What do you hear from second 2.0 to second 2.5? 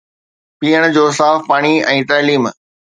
تعليم